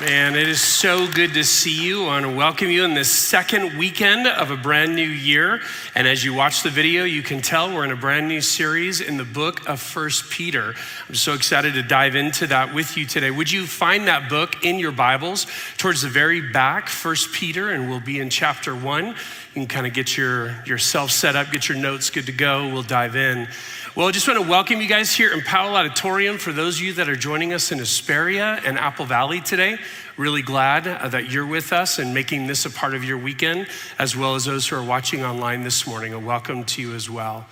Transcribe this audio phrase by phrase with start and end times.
[0.00, 2.02] Man, it is so good to see you.
[2.02, 5.60] I want to welcome you in this second weekend of a brand new year.
[5.94, 9.00] And as you watch the video, you can tell we're in a brand new series
[9.00, 10.74] in the book of First Peter.
[11.08, 13.30] I'm so excited to dive into that with you today.
[13.30, 17.88] Would you find that book in your Bibles towards the very back, First Peter, and
[17.88, 19.06] we'll be in chapter one.
[19.06, 19.14] You
[19.54, 22.66] can kind of get your yourself set up, get your notes good to go.
[22.72, 23.46] We'll dive in.
[23.96, 26.36] Well, I just want to welcome you guys here in Powell Auditorium.
[26.36, 29.78] For those of you that are joining us in Hesperia and Apple Valley today,
[30.16, 33.68] really glad uh, that you're with us and making this a part of your weekend,
[33.96, 36.12] as well as those who are watching online this morning.
[36.12, 37.46] A welcome to you as well.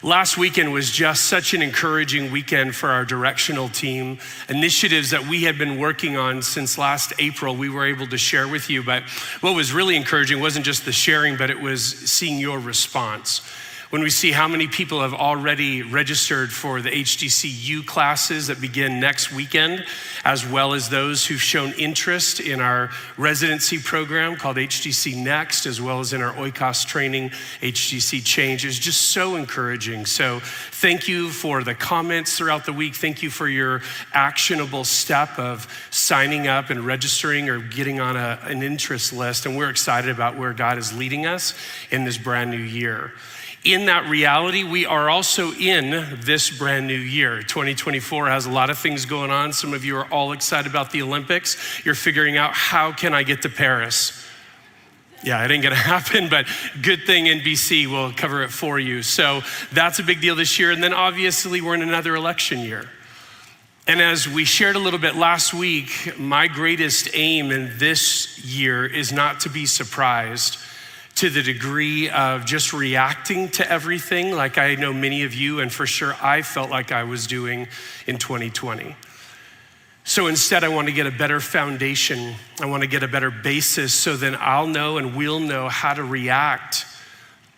[0.00, 4.18] Last weekend was just such an encouraging weekend for our directional team.
[4.48, 8.46] Initiatives that we had been working on since last April, we were able to share
[8.46, 8.84] with you.
[8.84, 9.02] But
[9.40, 13.42] what was really encouraging wasn't just the sharing, but it was seeing your response
[13.90, 19.00] when we see how many people have already registered for the HDCU classes that begin
[19.00, 19.84] next weekend,
[20.24, 25.80] as well as those who've shown interest in our residency program called HDC Next, as
[25.80, 27.30] well as in our Oikos training,
[27.62, 30.06] HDC Change, is just so encouraging.
[30.06, 32.94] So thank you for the comments throughout the week.
[32.94, 38.38] Thank you for your actionable step of signing up and registering or getting on a,
[38.44, 39.46] an interest list.
[39.46, 41.54] And we're excited about where God is leading us
[41.90, 43.12] in this brand new year
[43.64, 45.90] in that reality, we are also in
[46.22, 47.42] this brand new year.
[47.42, 49.52] 2024 has a lot of things going on.
[49.52, 51.84] Some of you are all excited about the Olympics.
[51.84, 54.26] You're figuring out how can I get to Paris?
[55.22, 56.46] Yeah, it ain't gonna happen, but
[56.80, 59.02] good thing NBC will cover it for you.
[59.02, 60.70] So that's a big deal this year.
[60.70, 62.88] And then obviously, we're in another election year.
[63.86, 68.86] And as we shared a little bit last week, my greatest aim in this year
[68.86, 70.58] is not to be surprised
[71.16, 75.72] to the degree of just reacting to everything, like I know many of you, and
[75.72, 77.68] for sure I felt like I was doing
[78.06, 78.96] in 2020.
[80.04, 82.34] So instead, I want to get a better foundation.
[82.60, 85.94] I want to get a better basis so then I'll know and we'll know how
[85.94, 86.86] to react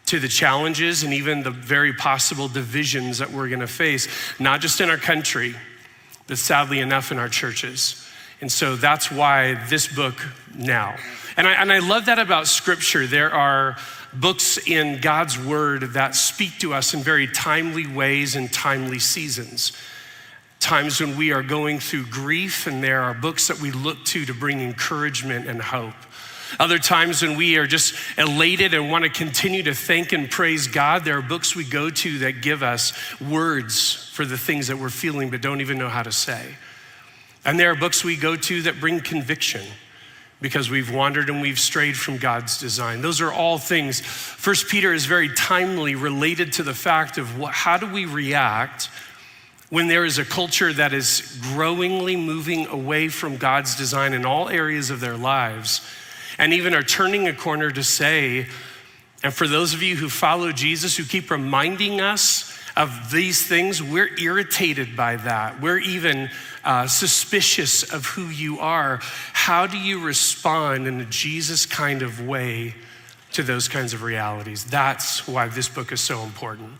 [0.07, 4.61] to the challenges and even the very possible divisions that we're going to face, not
[4.61, 5.55] just in our country,
[6.27, 8.07] but sadly enough in our churches.
[8.41, 10.21] And so that's why this book
[10.55, 10.97] now.
[11.37, 13.07] And I, and I love that about scripture.
[13.07, 13.77] There are
[14.13, 19.73] books in God's word that speak to us in very timely ways and timely seasons.
[20.61, 24.25] Times when we are going through grief, and there are books that we look to
[24.27, 25.95] to bring encouragement and hope.
[26.61, 30.69] Other times when we are just elated and want to continue to thank and praise
[30.69, 34.77] God, there are books we go to that give us words for the things that
[34.77, 36.57] we're feeling but don't even know how to say.
[37.45, 39.63] And there are books we go to that bring conviction
[40.43, 43.01] because we've wandered and we've strayed from God's design.
[43.01, 44.01] Those are all things.
[44.01, 48.91] First Peter is very timely related to the fact of what, how do we react
[49.71, 54.51] when there is a culture that is growingly moving away from God's design in all
[54.51, 55.81] areas of their lives
[56.39, 58.47] and even are turning a corner to say,
[59.23, 63.83] and for those of you who follow Jesus, who keep reminding us of these things,
[63.83, 65.61] we're irritated by that.
[65.61, 66.31] We're even
[66.65, 69.01] uh, suspicious of who you are.
[69.33, 72.75] How do you respond in a Jesus kind of way
[73.33, 74.65] to those kinds of realities?
[74.65, 76.71] That's why this book is so important.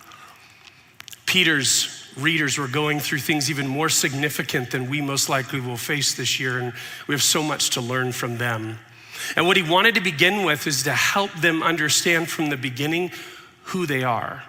[1.27, 6.15] Peter's readers were going through things even more significant than we most likely will face
[6.15, 6.73] this year, and
[7.07, 8.79] we have so much to learn from them.
[9.37, 13.13] And what he wanted to begin with is to help them understand from the beginning
[13.65, 14.43] who they are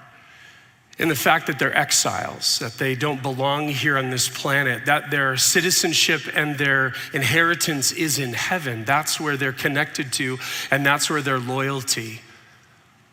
[1.00, 5.09] in the fact that they're exiles, that they don't belong here on this planet, that
[5.09, 8.86] their citizenship and their inheritance is in heaven.
[8.86, 10.38] That's where they're connected to,
[10.70, 12.22] and that's where their loyalty,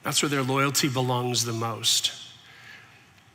[0.02, 2.12] that's where their loyalty belongs the most.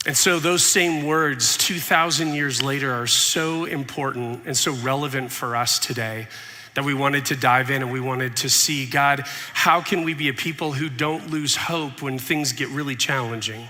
[0.05, 5.55] And so those same words 2,000 years later are so important and so relevant for
[5.55, 6.27] us today
[6.75, 9.21] that we wanted to dive in and we wanted to see God,
[9.53, 13.67] how can we be a people who don't lose hope when things get really challenging?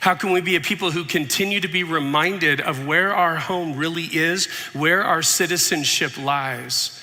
[0.00, 3.76] How can we be a people who continue to be reminded of where our home
[3.76, 7.00] really is, where our citizenship lies,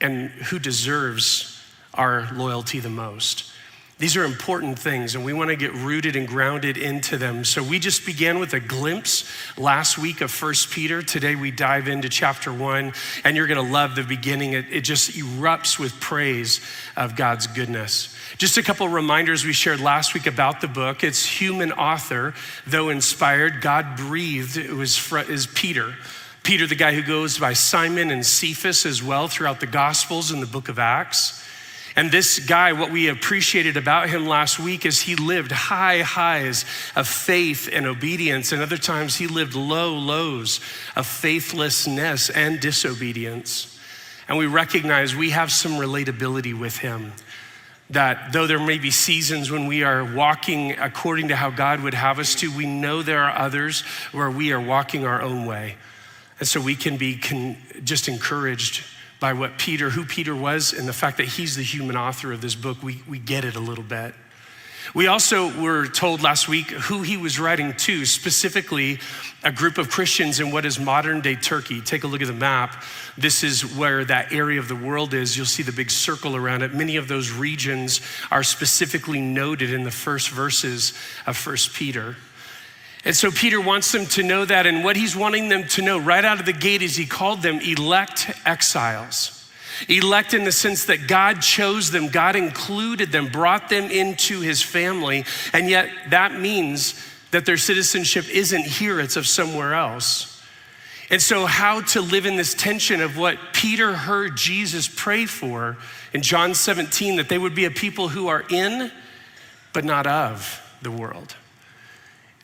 [0.00, 1.60] and who deserves
[1.94, 3.53] our loyalty the most?
[3.96, 7.44] These are important things, and we want to get rooted and grounded into them.
[7.44, 11.00] So we just began with a glimpse last week of First Peter.
[11.00, 12.92] Today we dive into chapter one,
[13.22, 14.54] and you're going to love the beginning.
[14.54, 16.60] It, it just erupts with praise
[16.96, 18.16] of God's goodness.
[18.36, 21.04] Just a couple reminders we shared last week about the book.
[21.04, 22.34] It's human author,
[22.66, 24.56] though inspired, God breathed.
[24.56, 25.94] It was is Peter.
[26.42, 30.42] Peter, the guy who goes by Simon and Cephas as well throughout the Gospels and
[30.42, 31.43] the book of Acts.
[31.96, 36.64] And this guy, what we appreciated about him last week is he lived high highs
[36.96, 40.58] of faith and obedience, and other times he lived low lows
[40.96, 43.70] of faithlessness and disobedience.
[44.26, 47.12] and we recognize we have some relatability with him.
[47.90, 51.92] That though there may be seasons when we are walking according to how God would
[51.92, 53.82] have us to, we know there are others
[54.12, 55.76] where we are walking our own way.
[56.40, 58.82] And so we can be con- just encouraged
[59.24, 62.42] by what Peter, who Peter was, and the fact that he's the human author of
[62.42, 62.82] this book.
[62.82, 64.14] We, we get it a little bit.
[64.94, 68.98] We also were told last week who he was writing to, specifically
[69.42, 71.80] a group of Christians in what is modern day Turkey.
[71.80, 72.84] Take a look at the map.
[73.16, 75.38] This is where that area of the world is.
[75.38, 76.74] You'll see the big circle around it.
[76.74, 80.92] Many of those regions are specifically noted in the first verses
[81.26, 82.16] of First Peter.
[83.04, 85.98] And so Peter wants them to know that, and what he's wanting them to know
[85.98, 89.50] right out of the gate is he called them elect exiles.
[89.88, 94.62] Elect in the sense that God chose them, God included them, brought them into his
[94.62, 96.94] family, and yet that means
[97.32, 100.30] that their citizenship isn't here, it's of somewhere else.
[101.10, 105.76] And so, how to live in this tension of what Peter heard Jesus pray for
[106.14, 108.90] in John 17 that they would be a people who are in,
[109.74, 111.34] but not of the world.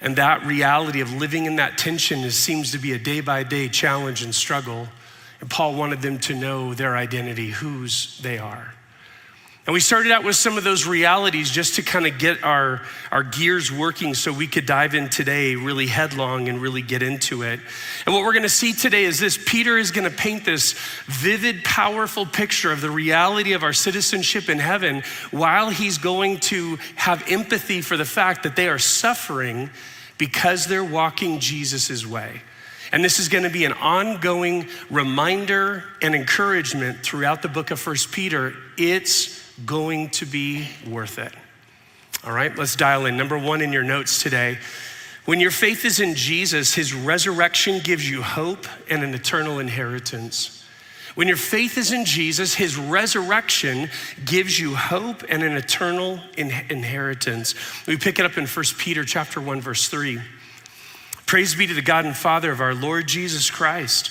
[0.01, 3.43] And that reality of living in that tension is, seems to be a day by
[3.43, 4.89] day challenge and struggle.
[5.41, 8.75] And Paul wanted them to know their identity, whose they are.
[9.67, 12.81] And we started out with some of those realities just to kind of get our,
[13.13, 17.43] our gears working so we could dive in today really headlong and really get into
[17.43, 17.61] it.
[18.07, 20.73] And what we're going to see today is this Peter is going to paint this
[21.05, 26.77] vivid, powerful picture of the reality of our citizenship in heaven while he's going to
[26.97, 29.69] have empathy for the fact that they are suffering
[30.17, 32.41] because they're walking Jesus' way.
[32.93, 37.79] And this is going to be an ongoing reminder and encouragement throughout the book of
[37.79, 38.55] First Peter.
[38.77, 41.33] It's going to be worth it.
[42.25, 43.17] All right, let's dial in.
[43.17, 44.59] Number one in your notes today.
[45.25, 50.65] When your faith is in Jesus, his resurrection gives you hope and an eternal inheritance.
[51.15, 53.91] When your faith is in Jesus, his resurrection
[54.25, 57.55] gives you hope and an eternal in- inheritance.
[57.87, 60.21] We pick it up in 1 Peter chapter 1 verse 3.
[61.27, 64.11] Praise be to the God and Father of our Lord Jesus Christ.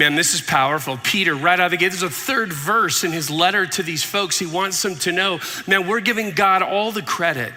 [0.00, 0.96] Man, this is powerful.
[1.02, 4.02] Peter, right out of the gate, there's a third verse in his letter to these
[4.02, 4.38] folks.
[4.38, 7.52] He wants them to know, man, we're giving God all the credit.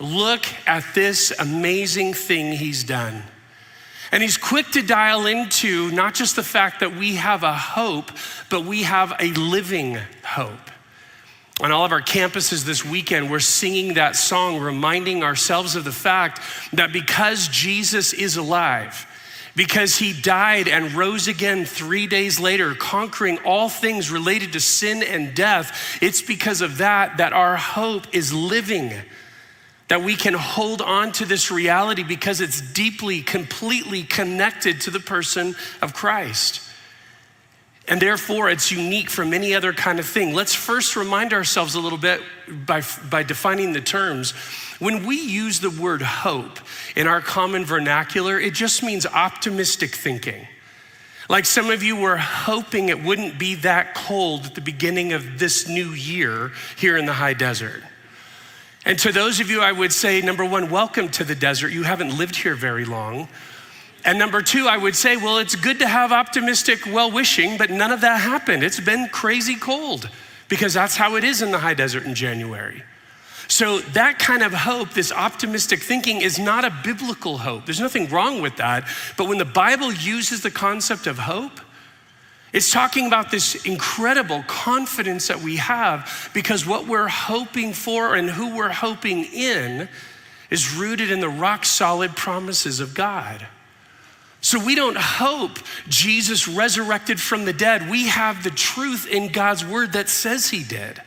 [0.00, 3.22] Look at this amazing thing he's done.
[4.12, 8.12] And he's quick to dial into not just the fact that we have a hope,
[8.48, 10.70] but we have a living hope.
[11.60, 15.92] On all of our campuses this weekend, we're singing that song, reminding ourselves of the
[15.92, 16.40] fact
[16.72, 19.06] that because Jesus is alive,
[19.56, 25.02] because he died and rose again three days later, conquering all things related to sin
[25.02, 25.98] and death.
[26.02, 28.92] It's because of that that our hope is living,
[29.88, 35.00] that we can hold on to this reality because it's deeply, completely connected to the
[35.00, 36.60] person of Christ.
[37.86, 40.32] And therefore, it's unique from any other kind of thing.
[40.32, 44.30] Let's first remind ourselves a little bit by, by defining the terms.
[44.78, 46.58] When we use the word hope
[46.96, 50.48] in our common vernacular, it just means optimistic thinking.
[51.28, 55.38] Like some of you were hoping it wouldn't be that cold at the beginning of
[55.38, 57.82] this new year here in the high desert.
[58.86, 61.72] And to those of you, I would say, number one, welcome to the desert.
[61.72, 63.28] You haven't lived here very long.
[64.04, 67.70] And number two, I would say, well, it's good to have optimistic well wishing, but
[67.70, 68.62] none of that happened.
[68.62, 70.10] It's been crazy cold
[70.48, 72.82] because that's how it is in the high desert in January.
[73.46, 77.66] So, that kind of hope, this optimistic thinking, is not a biblical hope.
[77.66, 78.88] There's nothing wrong with that.
[79.18, 81.60] But when the Bible uses the concept of hope,
[82.54, 88.30] it's talking about this incredible confidence that we have because what we're hoping for and
[88.30, 89.88] who we're hoping in
[90.50, 93.46] is rooted in the rock solid promises of God.
[94.44, 95.58] So we don't hope
[95.88, 97.88] Jesus resurrected from the dead.
[97.88, 101.00] We have the truth in God's word that says he did.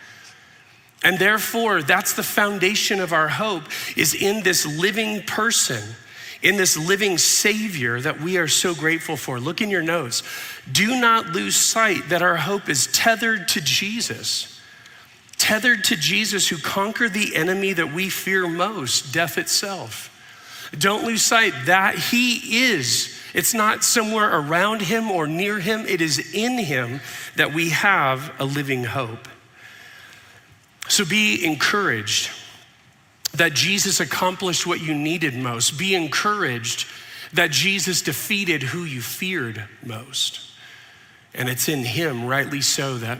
[1.03, 3.65] And therefore, that's the foundation of our hope
[3.95, 5.83] is in this living person,
[6.41, 9.39] in this living savior that we are so grateful for.
[9.39, 10.23] Look in your notes.
[10.71, 14.59] Do not lose sight that our hope is tethered to Jesus.
[15.37, 20.11] Tethered to Jesus who conquered the enemy that we fear most, death itself.
[20.77, 26.01] Don't lose sight that he is it's not somewhere around him or near him, it
[26.01, 27.01] is in him
[27.35, 29.27] that we have a living hope.
[30.87, 32.31] So be encouraged
[33.33, 35.77] that Jesus accomplished what you needed most.
[35.77, 36.87] Be encouraged
[37.33, 40.41] that Jesus defeated who you feared most.
[41.35, 43.19] And it's in Him, rightly so, that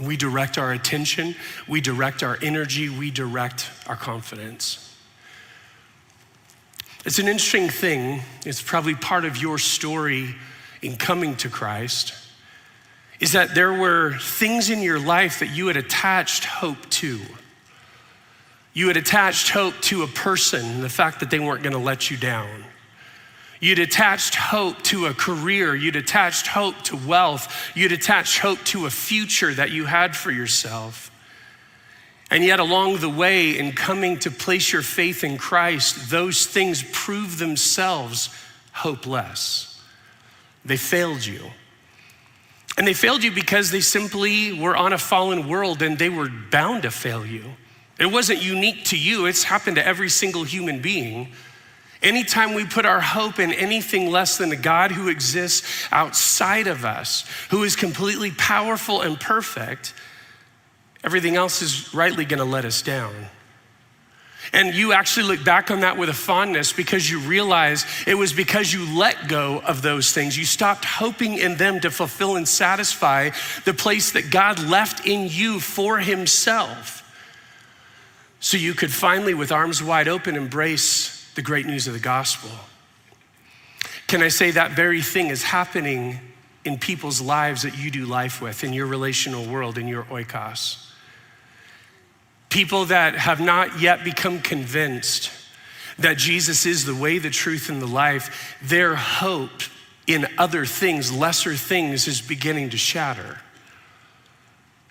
[0.00, 1.34] we direct our attention,
[1.66, 4.85] we direct our energy, we direct our confidence.
[7.06, 8.20] It's an interesting thing.
[8.44, 10.34] It's probably part of your story
[10.82, 12.12] in coming to Christ.
[13.20, 17.20] Is that there were things in your life that you had attached hope to.
[18.72, 22.10] You had attached hope to a person, the fact that they weren't going to let
[22.10, 22.64] you down.
[23.60, 25.76] You'd attached hope to a career.
[25.76, 27.70] You'd attached hope to wealth.
[27.76, 31.05] You'd attached hope to a future that you had for yourself.
[32.30, 36.82] And yet, along the way, in coming to place your faith in Christ, those things
[36.92, 38.30] prove themselves
[38.72, 39.80] hopeless.
[40.64, 41.50] They failed you.
[42.76, 46.28] And they failed you because they simply were on a fallen world and they were
[46.50, 47.44] bound to fail you.
[47.98, 51.32] It wasn't unique to you, it's happened to every single human being.
[52.02, 56.84] Anytime we put our hope in anything less than a God who exists outside of
[56.84, 59.94] us, who is completely powerful and perfect,
[61.06, 63.14] everything else is rightly going to let us down.
[64.52, 68.32] And you actually look back on that with a fondness because you realize it was
[68.32, 70.36] because you let go of those things.
[70.36, 73.30] You stopped hoping in them to fulfill and satisfy
[73.64, 77.02] the place that God left in you for Himself.
[78.38, 82.50] So you could finally, with arms wide open, embrace the great news of the gospel.
[84.06, 86.20] Can I say that very thing is happening
[86.64, 90.85] in people's lives that you do life with, in your relational world, in your oikos?
[92.48, 95.30] People that have not yet become convinced
[95.98, 99.62] that Jesus is the way, the truth, and the life, their hope
[100.06, 103.40] in other things, lesser things, is beginning to shatter.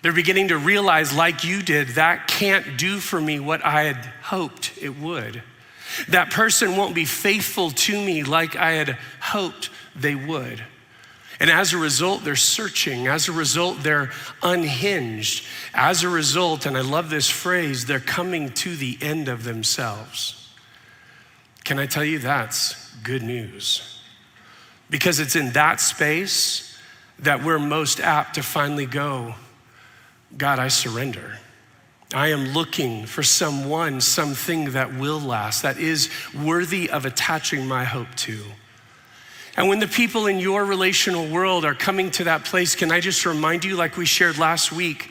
[0.02, 3.96] They're beginning to realize, like you did, that can't do for me what I had
[4.22, 5.42] hoped it would.
[6.08, 10.62] That person won't be faithful to me like I had hoped they would.
[11.38, 13.08] And as a result, they're searching.
[13.08, 14.10] As a result, they're
[14.42, 15.44] unhinged.
[15.74, 20.54] As a result, and I love this phrase, they're coming to the end of themselves.
[21.64, 24.00] Can I tell you that's good news?
[24.88, 26.78] Because it's in that space
[27.18, 29.34] that we're most apt to finally go,
[30.36, 31.38] God, I surrender.
[32.14, 37.84] I am looking for someone, something that will last, that is worthy of attaching my
[37.84, 38.44] hope to.
[39.56, 43.00] And when the people in your relational world are coming to that place, can I
[43.00, 45.10] just remind you, like we shared last week,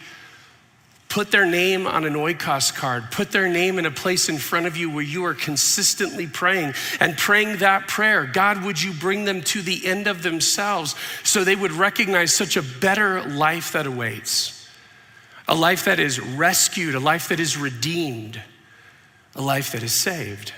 [1.10, 4.66] put their name on an oikos card, put their name in a place in front
[4.66, 8.26] of you where you are consistently praying and praying that prayer.
[8.26, 12.58] God, would you bring them to the end of themselves so they would recognize such
[12.58, 14.70] a better life that awaits?
[15.48, 18.42] A life that is rescued, a life that is redeemed,
[19.36, 20.52] a life that is saved.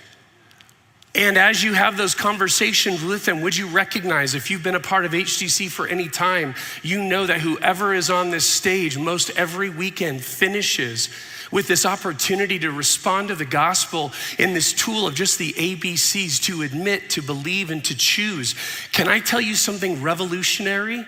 [1.18, 4.80] And as you have those conversations with them, would you recognize if you've been a
[4.80, 9.32] part of HDC for any time, you know that whoever is on this stage most
[9.32, 11.10] every weekend finishes
[11.52, 16.40] with this opportunity to respond to the gospel in this tool of just the ABCs
[16.44, 18.54] to admit, to believe, and to choose.
[18.92, 21.04] Can I tell you something revolutionary?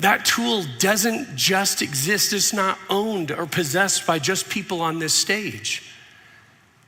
[0.00, 5.14] That tool doesn't just exist, it's not owned or possessed by just people on this
[5.14, 5.90] stage.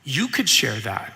[0.03, 1.11] You could share that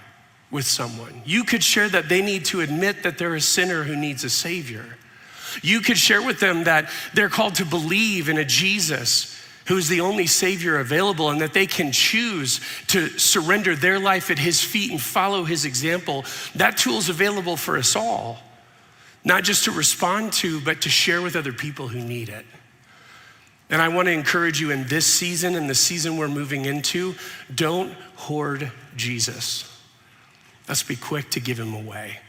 [0.54, 1.22] with someone.
[1.26, 4.30] You could share that they need to admit that they're a sinner who needs a
[4.30, 4.86] Savior.
[5.62, 9.90] You could share with them that they're called to believe in a Jesus who is
[9.90, 14.62] the only Savior available and that they can choose to surrender their life at His
[14.62, 16.26] feet and follow His example.
[16.56, 18.40] That tool is available for us all,
[19.24, 22.46] not just to respond to, but to share with other people who need it.
[23.70, 27.16] And I want to encourage you in this season and the season we're moving into
[27.56, 29.73] don't hoard Jesus.
[30.68, 32.20] Let's be quick to give him away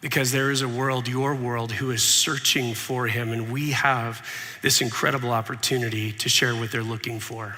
[0.00, 4.26] because there is a world, your world, who is searching for him, and we have
[4.60, 7.56] this incredible opportunity to share what they're looking for.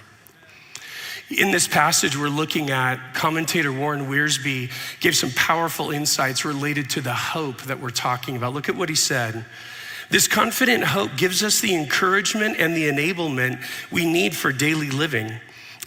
[1.30, 4.70] In this passage, we're looking at commentator Warren Wiersbe
[5.00, 8.52] gave some powerful insights related to the hope that we're talking about.
[8.52, 9.46] Look at what he said.
[10.11, 15.32] This confident hope gives us the encouragement and the enablement we need for daily living.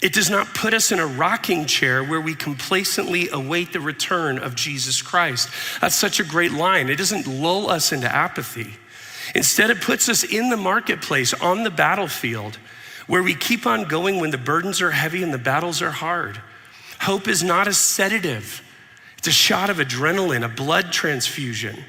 [0.01, 4.37] It does not put us in a rocking chair where we complacently await the return
[4.37, 5.49] of Jesus Christ.
[5.81, 6.89] That's such a great line.
[6.89, 8.75] It doesn't lull us into apathy.
[9.33, 12.57] Instead, it puts us in the marketplace, on the battlefield,
[13.07, 16.41] where we keep on going when the burdens are heavy and the battles are hard.
[17.01, 18.63] Hope is not a sedative,
[19.17, 21.83] it's a shot of adrenaline, a blood transfusion.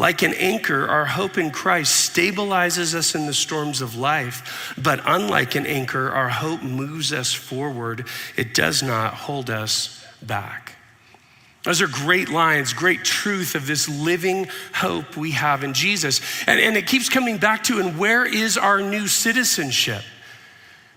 [0.00, 4.98] Like an anchor, our hope in Christ stabilizes us in the storms of life, but
[5.04, 8.06] unlike an anchor, our hope moves us forward.
[8.34, 10.76] It does not hold us back.
[11.64, 16.22] Those are great lines, great truth of this living hope we have in Jesus.
[16.46, 20.02] And, and it keeps coming back to, and where is our new citizenship?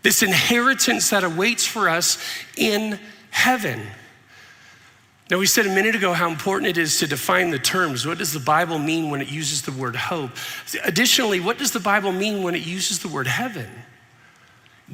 [0.02, 2.18] This inheritance that awaits for us
[2.56, 2.98] in
[3.32, 3.82] heaven.
[5.30, 8.06] Now, we said a minute ago how important it is to define the terms.
[8.06, 10.32] What does the Bible mean when it uses the word hope?
[10.84, 13.70] Additionally, what does the Bible mean when it uses the word heaven?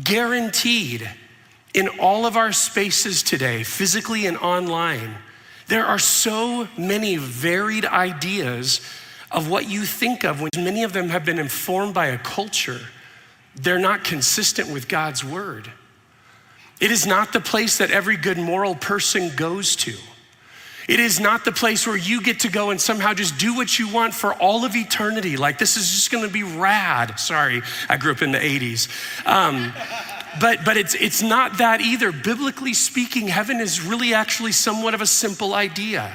[0.04, 1.10] Guaranteed
[1.74, 5.16] in all of our spaces today, physically and online
[5.70, 8.82] there are so many varied ideas
[9.32, 12.80] of what you think of when many of them have been informed by a culture.
[13.56, 15.72] They're not consistent with God's word.
[16.82, 19.94] It is not the place that every good moral person goes to.
[20.90, 23.78] It is not the place where you get to go and somehow just do what
[23.78, 25.38] you want for all of eternity.
[25.38, 27.20] Like, this is just gonna be rad.
[27.20, 28.88] Sorry, I grew up in the 80s.
[29.28, 29.72] Um,
[30.42, 32.12] but, but it's, it's not that either.
[32.12, 36.12] Biblically speaking, heaven is really actually somewhat of a simple idea.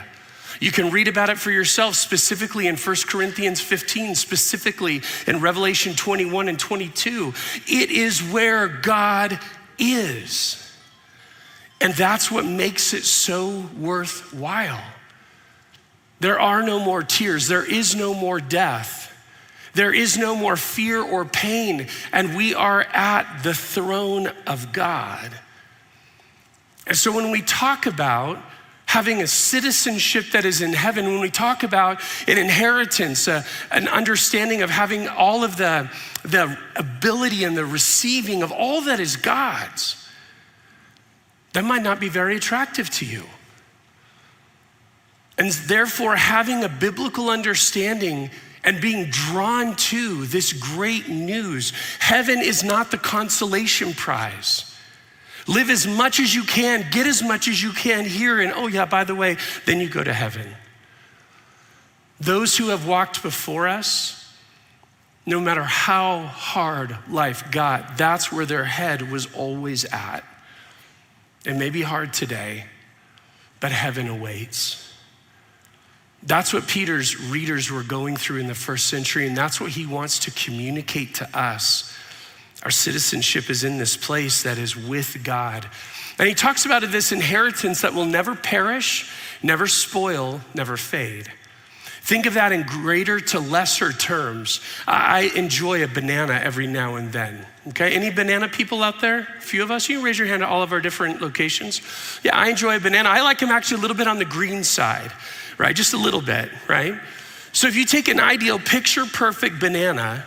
[0.58, 5.94] You can read about it for yourself, specifically in 1 Corinthians 15, specifically in Revelation
[5.94, 7.32] 21 and 22.
[7.68, 9.38] It is where God
[9.78, 10.63] is.
[11.80, 14.82] And that's what makes it so worthwhile.
[16.20, 19.10] There are no more tears, there is no more death.
[19.74, 25.32] There is no more fear or pain, and we are at the throne of God.
[26.86, 28.38] And so when we talk about
[28.86, 34.62] having a citizenship that is in heaven, when we talk about an inheritance, an understanding
[34.62, 35.90] of having all of the,
[36.22, 40.08] the ability and the receiving of all that is God's,
[41.54, 43.24] that might not be very attractive to you.
[45.38, 48.30] And therefore, having a biblical understanding
[48.64, 51.72] and being drawn to this great news.
[51.98, 54.74] Heaven is not the consolation prize.
[55.46, 58.66] Live as much as you can, get as much as you can here, and oh,
[58.66, 60.48] yeah, by the way, then you go to heaven.
[62.18, 64.32] Those who have walked before us,
[65.26, 70.24] no matter how hard life got, that's where their head was always at.
[71.44, 72.64] It may be hard today,
[73.60, 74.80] but heaven awaits.
[76.22, 79.84] That's what Peter's readers were going through in the first century, and that's what he
[79.84, 81.92] wants to communicate to us.
[82.62, 85.68] Our citizenship is in this place that is with God.
[86.18, 89.10] And he talks about this inheritance that will never perish,
[89.42, 91.30] never spoil, never fade.
[92.00, 94.60] Think of that in greater to lesser terms.
[94.86, 97.46] I enjoy a banana every now and then.
[97.68, 99.20] Okay, any banana people out there?
[99.38, 99.88] A few of us?
[99.88, 101.80] You can raise your hand at all of our different locations.
[102.22, 103.08] Yeah, I enjoy a banana.
[103.08, 105.10] I like them actually a little bit on the green side
[105.58, 105.74] right?
[105.74, 106.94] Just a little bit, right?
[107.52, 110.24] So if you take an ideal picture perfect banana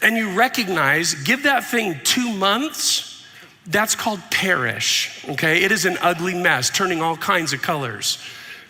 [0.00, 3.24] and you recognize, give that thing two months,
[3.66, 5.62] that's called perish, okay?
[5.62, 8.18] It is an ugly mess, turning all kinds of colors,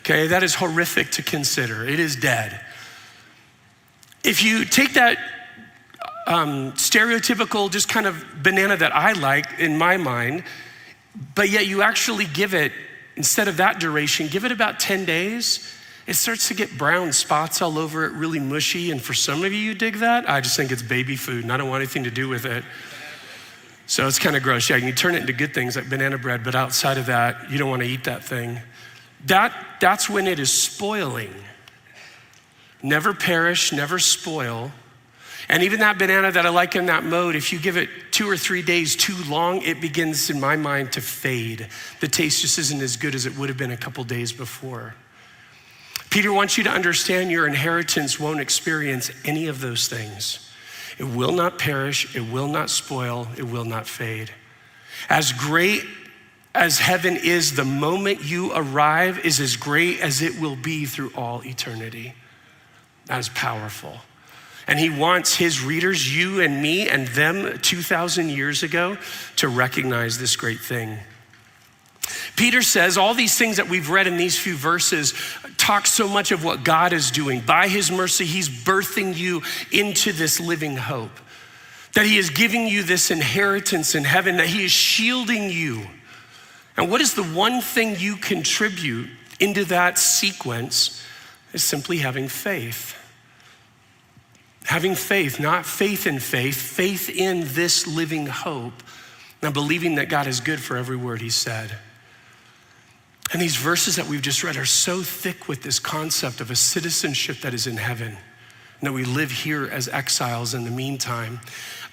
[0.01, 0.27] okay?
[0.27, 1.87] That is horrific to consider.
[1.87, 2.61] It is dead.
[4.23, 5.19] If you take that
[6.27, 10.45] um, stereotypical, just kind of banana that I like in my mind,
[11.35, 12.73] but yet you actually give it,
[13.17, 15.75] instead of that duration, give it about 10 days,
[16.07, 18.91] it starts to get brown spots all over it, really mushy.
[18.91, 20.29] And for some of you, you dig that.
[20.29, 22.65] I just think it's baby food and I don't want anything to do with it.
[23.87, 24.71] So it's kind of gross.
[24.71, 27.59] Yeah, you turn it into good things like banana bread, but outside of that, you
[27.59, 28.59] don't want to eat that thing.
[29.27, 31.35] That, that's when it is spoiling.
[32.83, 34.73] Never perish, never spoil.
[35.48, 38.28] And even that banana that I like in that mode, if you give it two
[38.28, 41.68] or three days too long, it begins, in my mind, to fade.
[42.00, 44.94] The taste just isn't as good as it would have been a couple days before.
[46.11, 50.50] Peter wants you to understand your inheritance won't experience any of those things.
[50.98, 54.31] It will not perish, it will not spoil, it will not fade.
[55.09, 55.85] As great
[56.55, 61.12] as heaven is, the moment you arrive is as great as it will be through
[61.16, 62.14] all eternity.
[63.07, 63.98] That is powerful.
[64.73, 68.97] And he wants his readers, you and me and them 2,000 years ago,
[69.37, 70.97] to recognize this great thing.
[72.37, 75.13] Peter says all these things that we've read in these few verses
[75.59, 77.43] talk so much of what God is doing.
[77.43, 81.21] By his mercy, he's birthing you into this living hope.
[81.93, 85.87] That he is giving you this inheritance in heaven, that he is shielding you.
[86.79, 91.05] And what is the one thing you contribute into that sequence
[91.53, 92.97] is simply having faith.
[94.64, 98.83] Having faith, not faith in faith, faith in this living hope,
[99.42, 101.77] and believing that God is good for every word he said.
[103.33, 106.57] And these verses that we've just read are so thick with this concept of a
[106.57, 108.16] citizenship that is in heaven.
[108.83, 111.38] and that we live here as exiles in the meantime.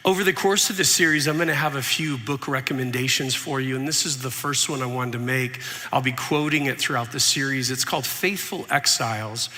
[0.04, 3.62] Over the course of this series, I'm going to have a few book recommendations for
[3.62, 5.62] you, and this is the first one I wanted to make.
[5.94, 7.70] I'll be quoting it throughout the series.
[7.70, 9.50] It's called Faithful Exiles.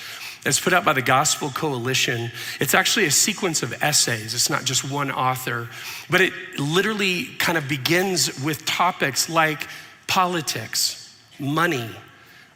[0.44, 2.32] It's put out by the Gospel Coalition.
[2.58, 4.34] It's actually a sequence of essays.
[4.34, 5.68] It's not just one author,
[6.10, 9.68] but it literally kind of begins with topics like
[10.08, 11.88] politics, money,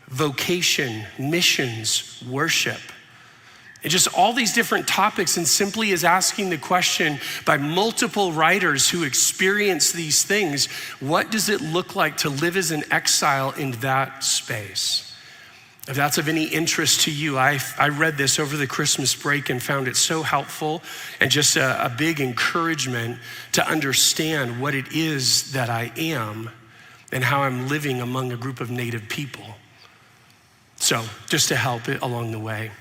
[0.08, 2.80] vocation, missions, worship.
[3.84, 8.90] And just all these different topics, and simply is asking the question by multiple writers
[8.90, 10.66] who experience these things
[10.98, 15.05] what does it look like to live as an exile in that space?
[15.88, 19.50] If that's of any interest to you, I, I read this over the Christmas break
[19.50, 20.82] and found it so helpful
[21.20, 23.18] and just a, a big encouragement
[23.52, 26.50] to understand what it is that I am
[27.12, 29.44] and how I'm living among a group of Native people.
[30.76, 32.72] So, just to help it along the way.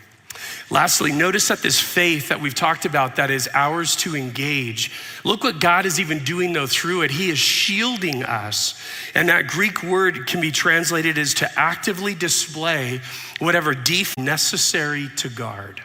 [0.70, 4.92] Lastly, notice that this faith that we've talked about that is ours to engage.
[5.24, 7.12] Look what God is even doing though through it.
[7.12, 8.80] He is shielding us.
[9.14, 13.02] And that Greek word can be translated as to actively display
[13.40, 15.82] whatever def necessary to guard.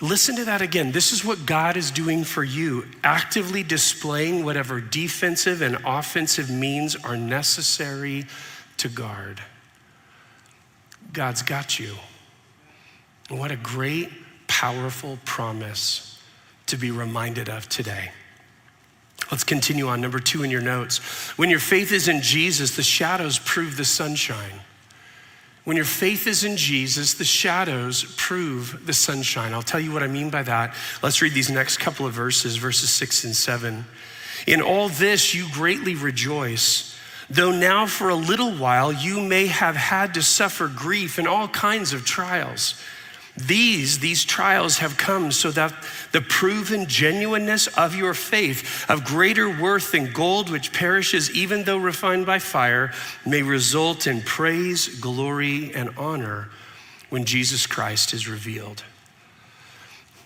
[0.00, 0.92] Listen to that again.
[0.92, 6.96] This is what God is doing for you, actively displaying whatever defensive and offensive means
[6.96, 8.26] are necessary
[8.76, 9.40] to guard.
[11.12, 11.94] God's got you.
[13.28, 14.10] What a great,
[14.46, 16.20] powerful promise
[16.66, 18.10] to be reminded of today.
[19.30, 20.00] Let's continue on.
[20.00, 20.98] Number two in your notes.
[21.36, 24.60] When your faith is in Jesus, the shadows prove the sunshine.
[25.64, 29.52] When your faith is in Jesus, the shadows prove the sunshine.
[29.52, 30.76] I'll tell you what I mean by that.
[31.02, 33.84] Let's read these next couple of verses, verses six and seven.
[34.46, 36.96] In all this, you greatly rejoice,
[37.28, 41.48] though now for a little while you may have had to suffer grief and all
[41.48, 42.80] kinds of trials.
[43.36, 45.74] These, these trials have come so that
[46.12, 51.76] the proven genuineness of your faith, of greater worth than gold which perishes even though
[51.76, 52.92] refined by fire,
[53.26, 56.48] may result in praise, glory, and honor
[57.10, 58.82] when Jesus Christ is revealed.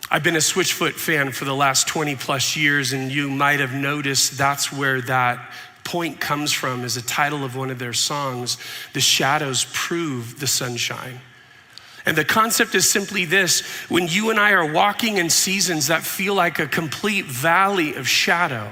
[0.09, 3.73] I've been a Switchfoot fan for the last 20 plus years, and you might have
[3.73, 5.53] noticed that's where that
[5.85, 8.57] point comes from, as a title of one of their songs
[8.93, 11.21] The Shadows Prove the Sunshine.
[12.07, 16.03] And the concept is simply this when you and I are walking in seasons that
[16.03, 18.71] feel like a complete valley of shadow,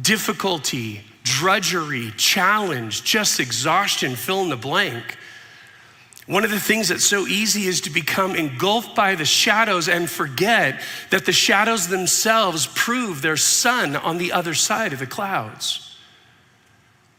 [0.00, 5.18] difficulty, drudgery, challenge, just exhaustion, fill in the blank.
[6.26, 10.10] One of the things that's so easy is to become engulfed by the shadows and
[10.10, 15.96] forget that the shadows themselves prove there's sun on the other side of the clouds.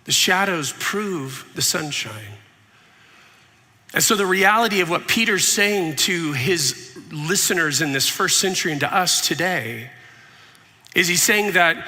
[0.04, 2.34] The shadows prove the sunshine.
[3.94, 8.72] And so, the reality of what Peter's saying to his listeners in this first century
[8.72, 9.90] and to us today
[10.94, 11.88] is he's saying that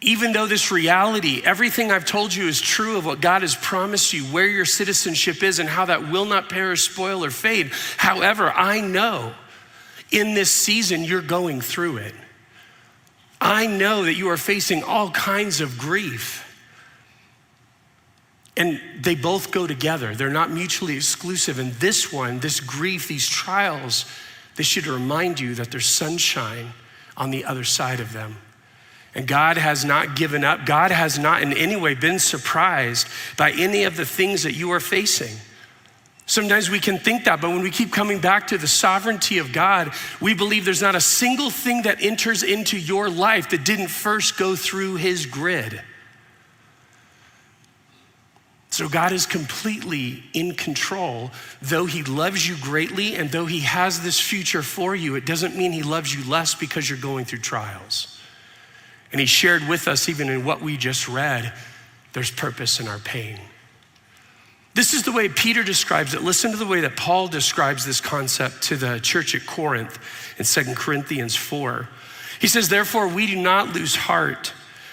[0.00, 4.12] even though this reality, everything I've told you is true of what God has promised
[4.12, 7.72] you, where your citizenship is, and how that will not perish, spoil, or fade.
[7.96, 9.32] However, I know
[10.10, 12.14] in this season you're going through it.
[13.40, 16.44] I know that you are facing all kinds of grief.
[18.58, 20.16] And they both go together.
[20.16, 21.60] They're not mutually exclusive.
[21.60, 24.04] And this one, this grief, these trials,
[24.56, 26.72] they should remind you that there's sunshine
[27.16, 28.36] on the other side of them.
[29.14, 30.66] And God has not given up.
[30.66, 34.72] God has not in any way been surprised by any of the things that you
[34.72, 35.36] are facing.
[36.26, 39.52] Sometimes we can think that, but when we keep coming back to the sovereignty of
[39.52, 43.88] God, we believe there's not a single thing that enters into your life that didn't
[43.88, 45.80] first go through His grid.
[48.78, 51.32] So God is completely in control.
[51.60, 55.56] Though He loves you greatly and though He has this future for you, it doesn't
[55.56, 58.20] mean He loves you less because you're going through trials.
[59.10, 61.52] And He shared with us, even in what we just read,
[62.12, 63.40] there's purpose in our pain.
[64.74, 66.22] This is the way Peter describes it.
[66.22, 69.98] Listen to the way that Paul describes this concept to the church at Corinth
[70.38, 71.88] in 2 Corinthians 4.
[72.40, 74.52] He says, Therefore, we do not lose heart.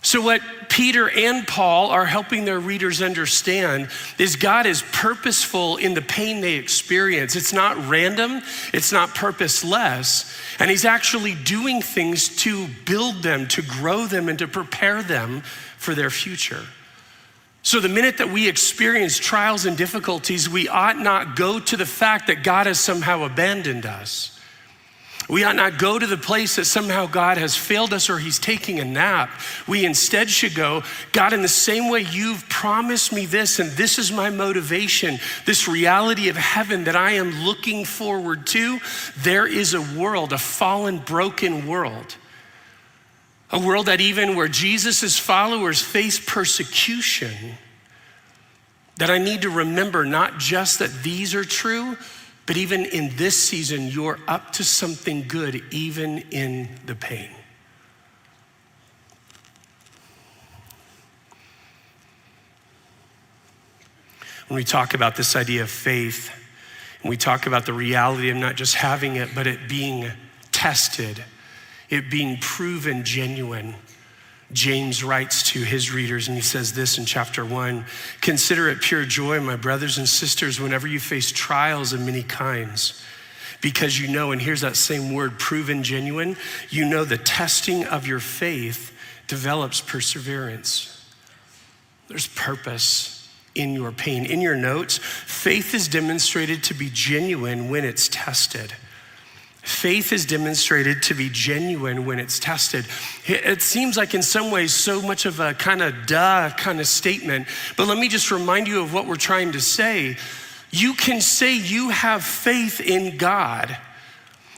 [0.00, 5.94] So, what Peter and Paul are helping their readers understand is God is purposeful in
[5.94, 7.34] the pain they experience.
[7.34, 10.32] It's not random, it's not purposeless.
[10.60, 15.40] And He's actually doing things to build them, to grow them, and to prepare them
[15.78, 16.62] for their future.
[17.62, 21.84] So, the minute that we experience trials and difficulties, we ought not go to the
[21.84, 24.37] fact that God has somehow abandoned us.
[25.28, 28.38] We ought not go to the place that somehow God has failed us or he's
[28.38, 29.30] taking a nap.
[29.66, 33.98] We instead should go, God, in the same way you've promised me this, and this
[33.98, 38.80] is my motivation, this reality of heaven that I am looking forward to,
[39.18, 42.16] there is a world, a fallen, broken world.
[43.50, 47.34] A world that even where Jesus' followers face persecution,
[48.96, 51.96] that I need to remember not just that these are true,
[52.48, 57.28] but even in this season, you're up to something good, even in the pain.
[64.46, 66.30] When we talk about this idea of faith,
[67.02, 70.10] and we talk about the reality of not just having it, but it being
[70.50, 71.22] tested,
[71.90, 73.74] it being proven genuine
[74.52, 77.84] James writes to his readers, and he says this in chapter one
[78.20, 83.02] Consider it pure joy, my brothers and sisters, whenever you face trials of many kinds,
[83.60, 86.36] because you know, and here's that same word, proven genuine,
[86.70, 88.94] you know the testing of your faith
[89.26, 90.94] develops perseverance.
[92.08, 94.24] There's purpose in your pain.
[94.24, 98.72] In your notes, faith is demonstrated to be genuine when it's tested.
[99.68, 102.86] Faith is demonstrated to be genuine when it's tested.
[103.26, 106.86] It seems like, in some ways, so much of a kind of duh kind of
[106.86, 110.16] statement, but let me just remind you of what we're trying to say.
[110.70, 113.76] You can say you have faith in God,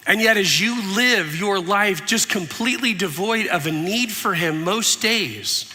[0.07, 4.63] and yet, as you live your life just completely devoid of a need for Him
[4.63, 5.75] most days,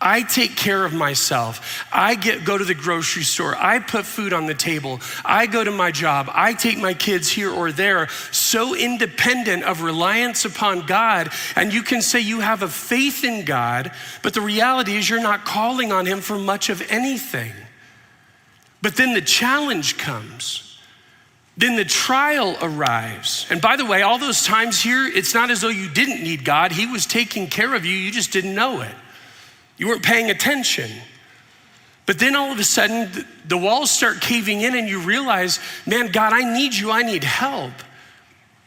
[0.00, 1.84] I take care of myself.
[1.92, 3.54] I get, go to the grocery store.
[3.54, 5.00] I put food on the table.
[5.26, 6.30] I go to my job.
[6.32, 11.30] I take my kids here or there, so independent of reliance upon God.
[11.54, 15.20] And you can say you have a faith in God, but the reality is you're
[15.20, 17.52] not calling on Him for much of anything.
[18.80, 20.78] But then the challenge comes.
[21.58, 23.46] Then the trial arrives.
[23.50, 26.42] And by the way, all those times here, it's not as though you didn't need
[26.42, 26.72] God.
[26.72, 28.94] He was taking care of you, you just didn't know it.
[29.80, 30.90] You weren't paying attention.
[32.04, 36.12] But then all of a sudden, the walls start caving in, and you realize, man,
[36.12, 37.72] God, I need you, I need help.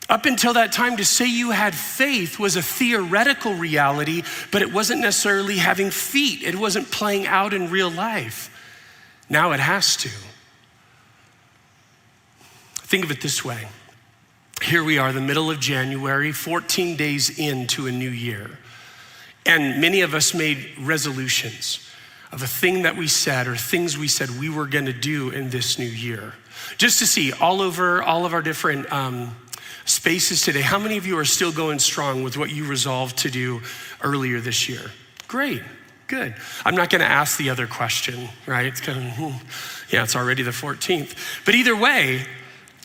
[0.09, 4.73] Up until that time, to say you had faith was a theoretical reality, but it
[4.73, 8.49] wasn't necessarily having feet, it wasn't playing out in real life.
[9.29, 10.09] Now it has to.
[12.73, 13.67] Think of it this way
[14.63, 18.57] here we are, the middle of January, 14 days into a new year.
[19.45, 21.89] And many of us made resolutions
[22.31, 25.29] of a thing that we said or things we said we were going to do
[25.29, 26.33] in this new year.
[26.77, 29.35] Just to see all over all of our different um,
[29.85, 33.29] spaces today, how many of you are still going strong with what you resolved to
[33.29, 33.61] do
[34.01, 34.91] earlier this year?
[35.27, 35.61] Great,
[36.07, 36.33] good.
[36.65, 38.65] I'm not going to ask the other question, right?
[38.65, 39.47] It's kind of, hmm,
[39.89, 41.15] yeah, it's already the 14th.
[41.45, 42.25] But either way,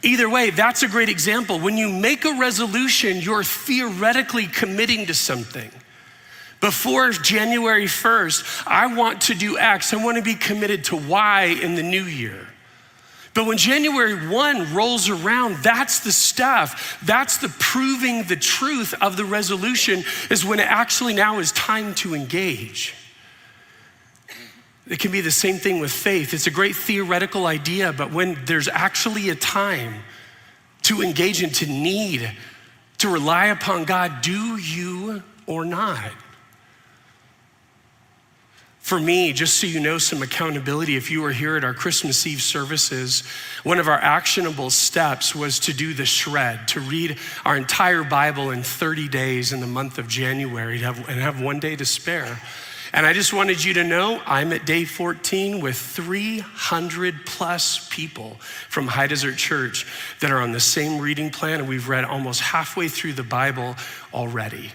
[0.02, 1.58] Either way, that's a great example.
[1.58, 5.70] When you make a resolution, you're theoretically committing to something.
[6.60, 9.94] Before January 1st, I want to do X.
[9.94, 12.48] I want to be committed to Y in the new year.
[13.34, 16.98] But when January 1 rolls around, that's the stuff.
[17.04, 21.94] That's the proving the truth of the resolution, is when it actually now is time
[21.96, 22.94] to engage.
[24.88, 26.34] It can be the same thing with faith.
[26.34, 30.02] It's a great theoretical idea, but when there's actually a time
[30.82, 32.32] to engage and to need,
[32.98, 36.10] to rely upon God, do you or not?
[38.88, 42.26] For me, just so you know some accountability, if you were here at our Christmas
[42.26, 43.22] Eve services,
[43.62, 48.50] one of our actionable steps was to do the shred, to read our entire Bible
[48.50, 52.40] in 30 days in the month of January and have one day to spare.
[52.94, 58.38] And I just wanted you to know I'm at day 14 with 300 plus people
[58.70, 59.86] from High Desert Church
[60.20, 63.76] that are on the same reading plan, and we've read almost halfway through the Bible
[64.14, 64.72] already.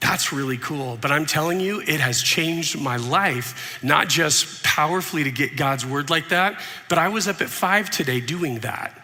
[0.00, 0.96] That's really cool.
[1.00, 5.84] But I'm telling you, it has changed my life, not just powerfully to get God's
[5.84, 8.94] word like that, but I was up at five today doing that.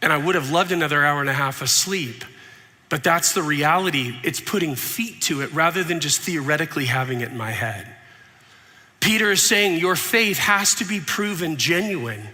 [0.00, 2.24] And I would have loved another hour and a half of sleep.
[2.88, 4.16] But that's the reality.
[4.22, 7.86] It's putting feet to it rather than just theoretically having it in my head.
[9.00, 12.28] Peter is saying your faith has to be proven genuine.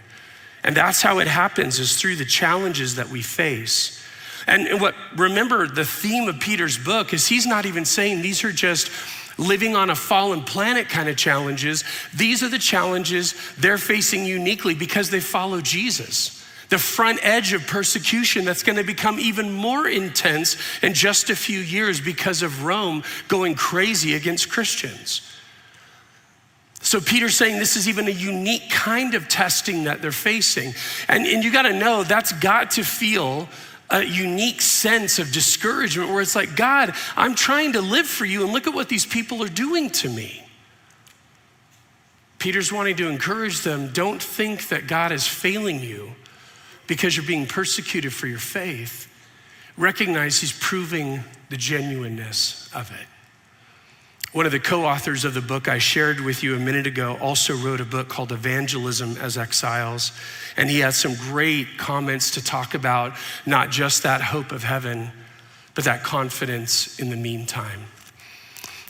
[0.63, 4.04] And that's how it happens is through the challenges that we face.
[4.47, 8.53] And what remember the theme of Peter's book is he's not even saying these are
[8.53, 8.91] just
[9.39, 11.85] living on a fallen planet kind of challenges.
[12.15, 16.43] These are the challenges they're facing uniquely because they follow Jesus.
[16.69, 21.37] The front edge of persecution that's going to become even more intense in just a
[21.37, 25.21] few years because of Rome going crazy against Christians.
[26.81, 30.75] So Peter's saying this is even a unique kind of testing that they're facing.
[31.09, 33.49] And, and you got to know that's got to feel
[33.95, 38.43] a unique sense of discouragement where it's like, God, I'm trying to live for you,
[38.43, 40.45] and look at what these people are doing to me.
[42.39, 46.11] Peter's wanting to encourage them don't think that God is failing you
[46.89, 49.09] because you're being persecuted for your faith.
[49.77, 53.07] Recognize he's proving the genuineness of it.
[54.35, 57.17] One of the co authors of the book I shared with you a minute ago
[57.21, 60.11] also wrote a book called Evangelism as Exiles.
[60.57, 63.13] And he had some great comments to talk about
[63.47, 65.13] not just that hope of heaven,
[65.77, 67.85] but that confidence in the meantime.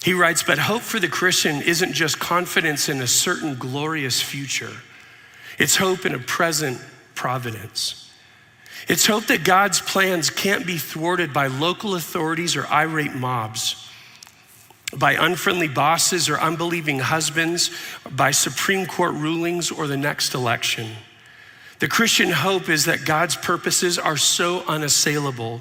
[0.02, 4.72] He writes, But hope for the Christian isn't just confidence in a certain glorious future,
[5.58, 6.80] it's hope in a present
[7.14, 8.10] providence.
[8.88, 13.90] It's hope that God's plans can't be thwarted by local authorities or irate mobs
[14.98, 17.70] by unfriendly bosses or unbelieving husbands,
[18.10, 20.90] by Supreme Court rulings or the next election.
[21.80, 25.60] The Christian hope is that God's purposes are so unassailable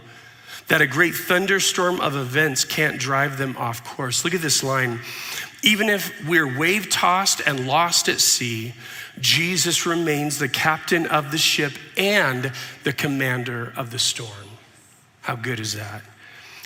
[0.68, 4.24] that a great thunderstorm of events can't drive them off course.
[4.24, 5.00] Look at this line.
[5.64, 8.74] Even if we're wave tossed and lost at sea,
[9.20, 12.52] Jesus remains the captain of the ship and
[12.84, 14.30] the commander of the storm.
[15.22, 16.02] How good is that?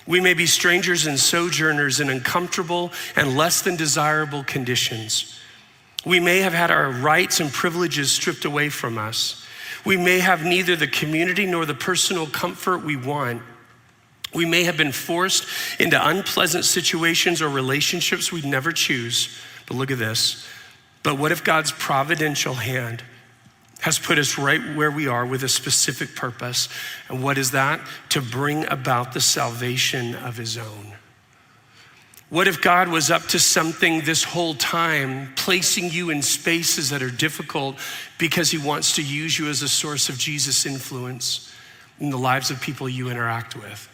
[0.08, 5.38] We may be strangers and sojourners in uncomfortable and less than desirable conditions.
[6.06, 9.44] We may have had our rights and privileges stripped away from us.
[9.84, 13.42] We may have neither the community nor the personal comfort we want.
[14.32, 15.46] We may have been forced
[15.78, 19.38] into unpleasant situations or relationships we'd never choose.
[19.66, 20.48] But look at this.
[21.02, 23.02] But what if God's providential hand
[23.80, 26.68] has put us right where we are with a specific purpose.
[27.08, 27.80] And what is that?
[28.10, 30.94] To bring about the salvation of his own.
[32.30, 37.02] What if God was up to something this whole time, placing you in spaces that
[37.02, 37.76] are difficult
[38.18, 41.50] because he wants to use you as a source of Jesus' influence
[42.00, 43.88] in the lives of people you interact with?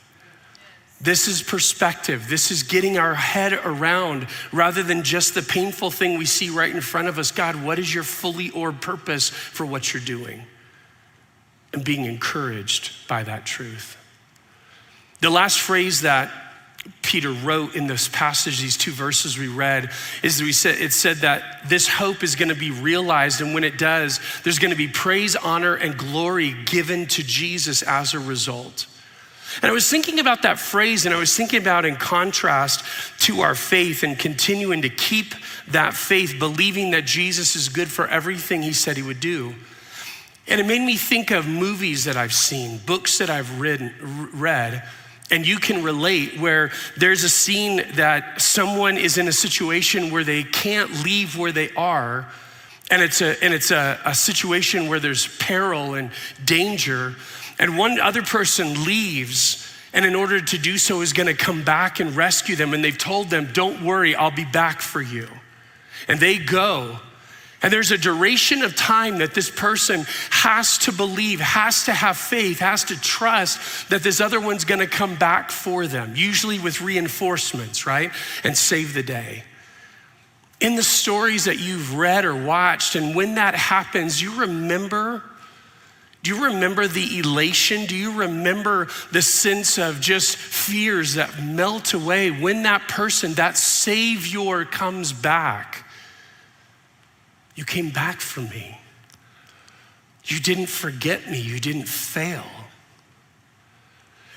[1.05, 2.29] This is perspective.
[2.31, 6.75] This is getting our head around rather than just the painful thing we see right
[6.75, 7.31] in front of us.
[7.31, 10.47] God, what is your fully orbed purpose for what you're doing?
[11.75, 13.99] And being encouraged by that truth.
[15.21, 16.31] The last phrase that
[17.03, 19.91] Peter wrote in this passage, these two verses we read,
[20.23, 23.43] is that we said, it said that this hope is going to be realized.
[23.43, 27.83] And when it does, there's going to be praise, honor, and glory given to Jesus
[27.83, 28.87] as a result.
[29.63, 32.85] And I was thinking about that phrase, and I was thinking about in contrast
[33.21, 35.35] to our faith and continuing to keep
[35.69, 39.55] that faith, believing that Jesus is good for everything he said he would do.
[40.47, 43.95] And it made me think of movies that I've seen, books that I've read,
[44.35, 44.83] read
[45.31, 50.25] and you can relate where there's a scene that someone is in a situation where
[50.25, 52.29] they can't leave where they are.
[52.91, 56.11] And it's a, and it's a, a situation where there's peril and
[56.45, 57.17] danger
[57.59, 61.63] and one other person leaves and in order to do so is going to come
[61.63, 65.29] back and rescue them and they've told them don't worry i'll be back for you
[66.09, 66.99] and they go
[67.65, 72.19] and there's a duration of time that this person has to believe, has to have
[72.19, 76.83] faith, has to trust that this other one's gonna come back for them, usually with
[76.83, 78.13] reinforcements, right?
[78.45, 79.45] And save the day.
[80.61, 85.23] In the stories that you've read or watched, and when that happens, you remember
[86.25, 87.85] do you remember the elation?
[87.85, 93.59] Do you remember the sense of just fears that melt away when that person, that
[93.59, 95.87] Savior, comes back?
[97.55, 98.81] You came back for me.
[100.25, 101.39] You didn't forget me.
[101.39, 102.47] You didn't fail.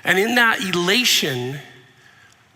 [0.04, 1.58] And in that elation,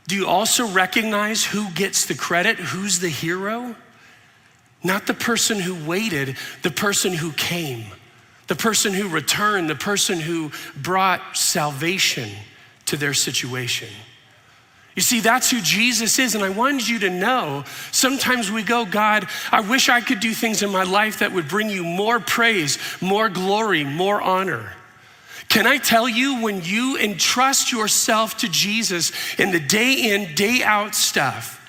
[0.08, 2.58] do you also recognize who gets the credit?
[2.58, 3.76] Who's the hero?
[4.84, 7.86] Not the person who waited, the person who came
[8.52, 12.28] the person who returned, the person who brought salvation
[12.84, 13.88] to their situation.
[14.94, 16.34] You see, that's who Jesus is.
[16.34, 20.34] And I wanted you to know sometimes we go, God, I wish I could do
[20.34, 24.74] things in my life that would bring you more praise, more glory, more honor.
[25.48, 30.62] Can I tell you, when you entrust yourself to Jesus in the day in, day
[30.62, 31.61] out stuff,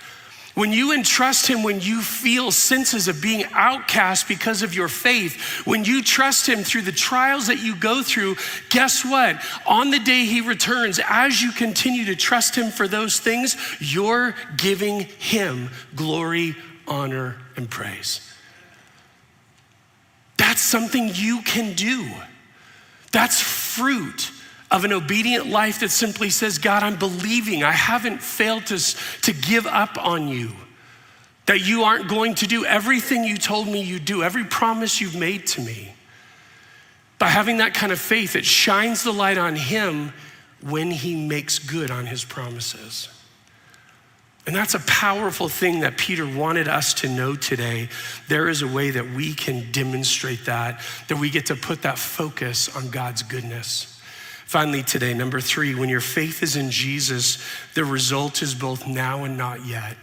[0.56, 5.66] When you entrust Him, when you feel senses of being outcast because of your faith,
[5.66, 8.36] when you trust Him through the trials that you go through,
[8.70, 9.44] guess what?
[9.66, 14.36] On the day He returns, as you continue to trust Him for those things, you're
[14.56, 16.56] giving Him glory,
[16.88, 18.22] honor, and praise.
[20.38, 22.12] That's something you can do.
[23.12, 24.32] That's fruit
[24.74, 27.64] of an obedient life that simply says, God, I'm believing.
[27.64, 28.80] I haven't failed to,
[29.22, 30.52] to give up on you.
[31.46, 35.16] That you aren't going to do everything you told me you do, every promise you've
[35.16, 35.94] made to me.
[37.20, 40.12] By having that kind of faith, it shines the light on Him
[40.62, 43.10] when He makes good on His promises.
[44.48, 47.90] And that's a powerful thing that Peter wanted us to know today.
[48.28, 52.00] There is a way that we can demonstrate that, that we get to put that
[52.00, 53.93] focus on God's goodness.
[54.54, 57.44] Finally, today, number three, when your faith is in Jesus,
[57.74, 59.98] the result is both now and not yet.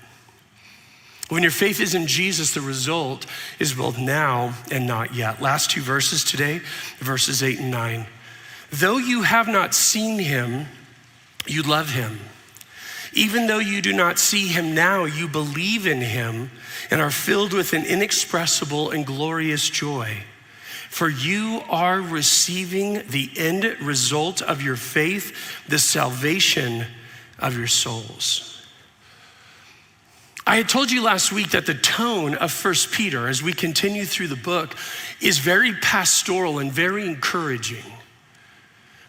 [1.29, 3.27] When your faith is in Jesus, the result
[3.61, 5.41] is both now and not yet.
[5.41, 6.63] Last two verses today,
[6.99, 8.07] verses eight and nine.
[8.73, 10.67] Though you have not seen him,
[11.47, 12.19] you love him.
[13.13, 16.51] Even though you do not see him now, you believe in him
[16.91, 20.25] and are filled with an inexpressible and glorious joy
[20.91, 26.85] for you are receiving the end result of your faith, the salvation
[27.39, 28.67] of your souls.
[30.45, 34.05] I had told you last week that the tone of First Peter, as we continue
[34.05, 34.75] through the book,
[35.21, 37.85] is very pastoral and very encouraging.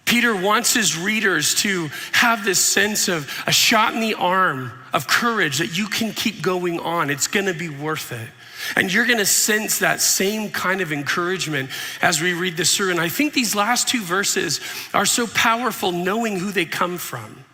[0.05, 5.07] Peter wants his readers to have this sense of a shot in the arm of
[5.07, 7.09] courage that you can keep going on.
[7.09, 8.29] It's gonna be worth it.
[8.76, 11.70] And you're gonna sense that same kind of encouragement
[12.01, 12.91] as we read this through.
[12.91, 14.59] And I think these last two verses
[14.93, 17.45] are so powerful knowing who they come from.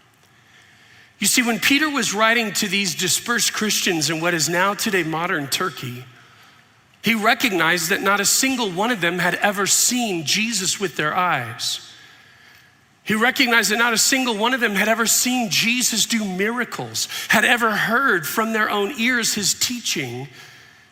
[1.19, 5.03] You see, when Peter was writing to these dispersed Christians in what is now today
[5.03, 6.05] modern Turkey,
[7.01, 11.15] he recognized that not a single one of them had ever seen Jesus with their
[11.15, 11.81] eyes.
[13.07, 17.07] He recognized that not a single one of them had ever seen Jesus do miracles,
[17.29, 20.27] had ever heard from their own ears his teaching,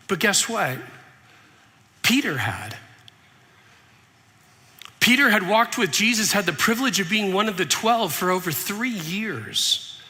[0.07, 0.77] but guess what?
[2.03, 2.77] Peter had.
[4.99, 8.31] Peter had walked with Jesus, had the privilege of being one of the 12 for
[8.31, 10.01] over three years.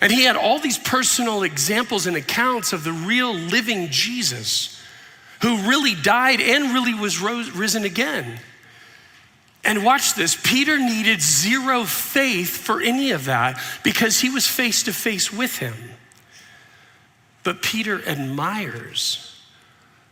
[0.00, 4.80] And he had all these personal examples and accounts of the real living Jesus
[5.42, 8.40] who really died and really was rose, risen again.
[9.62, 14.82] And watch this Peter needed zero faith for any of that because he was face
[14.84, 15.74] to face with him.
[17.44, 19.29] But Peter admires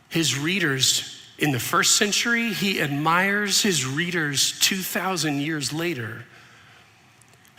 [0.09, 6.25] his readers in the first century, he admires his readers 2,000 years later,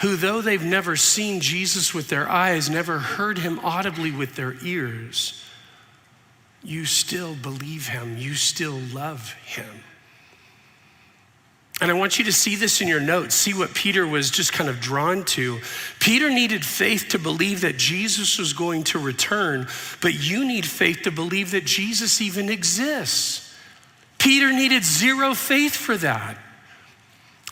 [0.02, 4.56] who, though they've never seen Jesus with their eyes, never heard him audibly with their
[4.64, 5.44] ears,
[6.64, 9.84] you still believe him, you still love him.
[11.82, 14.52] And I want you to see this in your notes, see what Peter was just
[14.52, 15.60] kind of drawn to.
[16.00, 19.68] Peter needed faith to believe that Jesus was going to return,
[20.02, 23.56] but you need faith to believe that Jesus even exists.
[24.18, 26.38] Peter needed zero faith for that.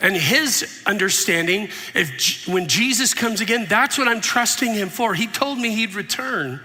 [0.00, 5.14] And his understanding, if when Jesus comes again, that's what I'm trusting him for.
[5.14, 6.60] He told me he'd return.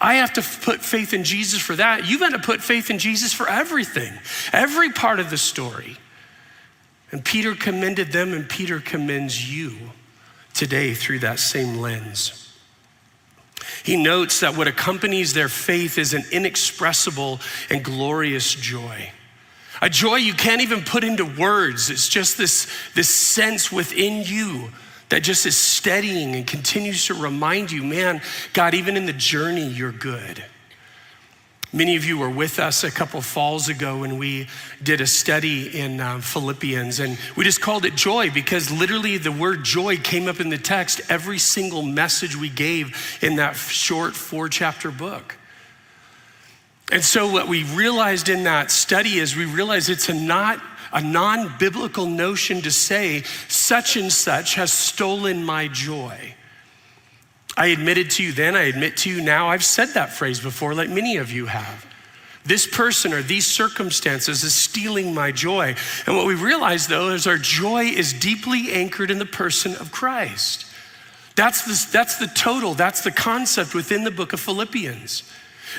[0.00, 2.06] I have to put faith in Jesus for that.
[2.06, 4.12] You've got to put faith in Jesus for everything,
[4.52, 5.96] every part of the story.
[7.16, 9.74] And Peter commended them, and Peter commends you
[10.52, 12.54] today through that same lens.
[13.84, 17.40] He notes that what accompanies their faith is an inexpressible
[17.70, 19.12] and glorious joy.
[19.80, 21.88] A joy you can't even put into words.
[21.88, 24.68] It's just this, this sense within you
[25.08, 28.20] that just is steadying and continues to remind you, man,
[28.52, 30.44] God, even in the journey, you're good.
[31.76, 34.48] Many of you were with us a couple falls ago when we
[34.82, 39.30] did a study in uh, Philippians, and we just called it joy because literally the
[39.30, 44.16] word joy came up in the text every single message we gave in that short
[44.16, 45.36] four chapter book.
[46.90, 50.62] And so, what we realized in that study is we realized it's a not
[50.94, 56.36] a non biblical notion to say such and such has stolen my joy.
[57.56, 60.74] I admitted to you then, I admit to you now, I've said that phrase before,
[60.74, 61.86] like many of you have.
[62.44, 65.74] This person or these circumstances is stealing my joy.
[66.06, 69.90] And what we realize though is our joy is deeply anchored in the person of
[69.90, 70.66] Christ.
[71.34, 75.22] That's the, that's the total, that's the concept within the book of Philippians.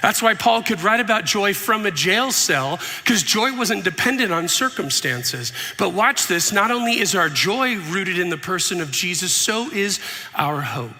[0.01, 4.31] That's why Paul could write about joy from a jail cell, because joy wasn't dependent
[4.31, 5.53] on circumstances.
[5.77, 9.71] But watch this not only is our joy rooted in the person of Jesus, so
[9.71, 9.99] is
[10.35, 10.91] our hope.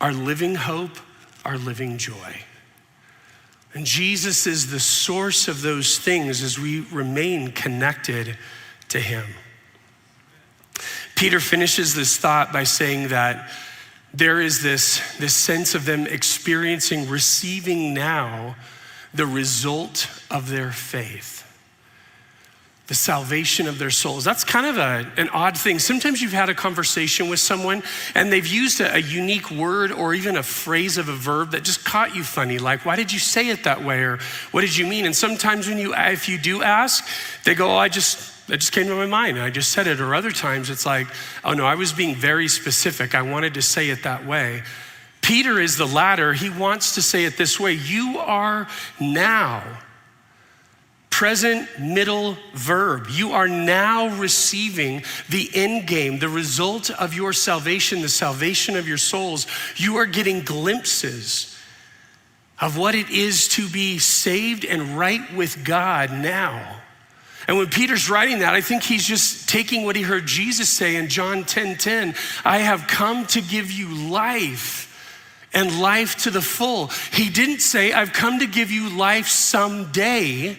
[0.00, 0.98] Our living hope,
[1.44, 2.42] our living joy.
[3.74, 8.38] And Jesus is the source of those things as we remain connected
[8.88, 9.24] to Him.
[11.16, 13.50] Peter finishes this thought by saying that
[14.12, 18.56] there is this, this sense of them experiencing, receiving now
[19.12, 21.43] the result of their faith
[22.86, 24.24] the salvation of their souls.
[24.24, 25.78] That's kind of a, an odd thing.
[25.78, 27.82] Sometimes you've had a conversation with someone
[28.14, 31.64] and they've used a, a, unique word or even a phrase of a verb that
[31.64, 32.58] just caught you funny.
[32.58, 34.00] Like, why did you say it that way?
[34.02, 34.18] Or
[34.50, 35.06] what did you mean?
[35.06, 37.06] And sometimes when you, if you do ask,
[37.44, 39.38] they go, oh, I just, that just came to my mind.
[39.38, 39.98] I just said it.
[39.98, 41.06] Or other times it's like,
[41.42, 43.14] oh no, I was being very specific.
[43.14, 44.62] I wanted to say it that way.
[45.22, 46.34] Peter is the latter.
[46.34, 48.68] He wants to say it this way You are
[49.00, 49.62] now
[51.14, 53.06] present middle verb.
[53.08, 58.88] You are now receiving the end game, the result of your salvation, the salvation of
[58.88, 59.46] your souls.
[59.76, 61.56] You are getting glimpses
[62.60, 66.80] of what it is to be saved and right with God now.
[67.46, 70.96] And when Peter's writing that, I think he's just taking what he heard Jesus say
[70.96, 72.16] in John 10 10.
[72.44, 74.90] I have come to give you life
[75.54, 76.88] and life to the full.
[77.12, 80.56] He didn't say, I've come to give you life someday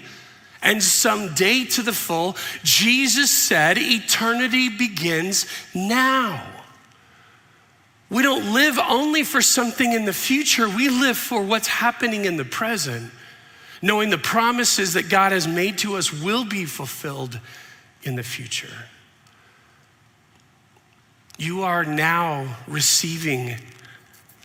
[0.66, 2.36] and someday to the full.
[2.64, 6.46] Jesus said, eternity begins now.
[8.10, 12.38] We don't live only for something in the future, we live for what's happening in
[12.38, 13.12] the present,
[13.82, 17.40] knowing the promises that God has made to us will be fulfilled
[18.04, 18.74] in the future.
[21.38, 23.56] You are now receiving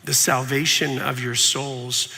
[0.05, 2.13] the salvation of your souls.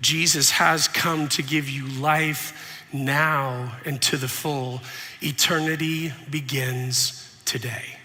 [0.00, 4.80] Jesus has come to give you life now and to the full.
[5.20, 7.98] Eternity begins today.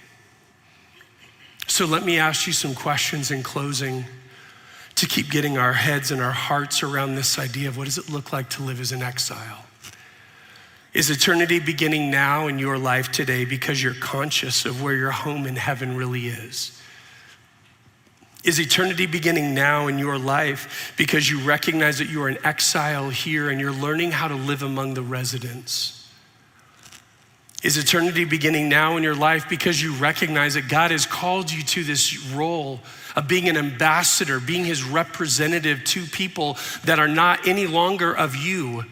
[1.67, 4.03] So let me ask you some questions in closing
[4.95, 8.09] to keep getting our heads and our hearts around this idea of what does it
[8.09, 9.65] look like to live as an exile?
[10.93, 15.45] Is eternity beginning now in your life today because you're conscious of where your home
[15.45, 16.78] in heaven really is?
[18.43, 23.09] Is eternity beginning now in your life because you recognize that you are an exile
[23.09, 25.99] here and you're learning how to live among the residents?
[27.61, 31.61] Is eternity beginning now in your life because you recognize that God has called you
[31.63, 32.79] to this role
[33.17, 38.37] of being an ambassador, being his representative to people that are not any longer of
[38.37, 38.85] you,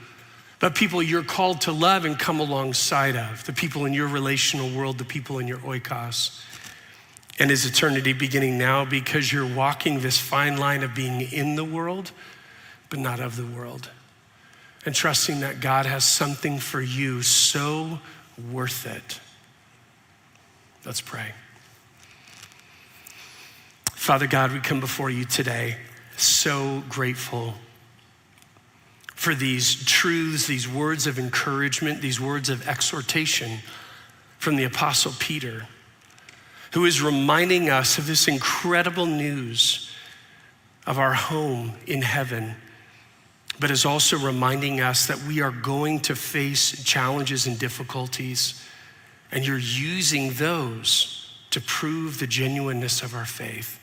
[0.60, 4.70] but people you're called to love and come alongside of, the people in your relational
[4.78, 6.44] world, the people in your oikos?
[7.40, 11.64] And is eternity beginning now because you're walking this fine line of being in the
[11.64, 12.12] world,
[12.90, 13.90] but not of the world?
[14.86, 18.00] And trusting that God has something for you so
[18.52, 19.20] worth it.
[20.86, 21.34] Let's pray.
[23.92, 25.78] Father God, we come before you today
[26.16, 27.56] so grateful
[29.14, 33.60] for these truths, these words of encouragement, these words of exhortation
[34.38, 35.68] from the Apostle Peter
[36.74, 39.92] who is reminding us of this incredible news
[40.86, 42.56] of our home in heaven,
[43.60, 48.64] but is also reminding us that we are going to face challenges and difficulties,
[49.32, 53.80] and you're using those to prove the genuineness of our faith.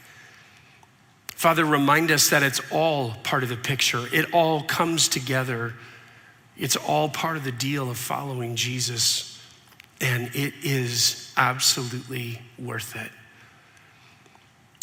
[1.34, 5.74] Father, remind us that it's all part of the picture, it all comes together.
[6.56, 9.33] It's all part of the deal of following Jesus
[10.00, 13.10] and it is absolutely worth it.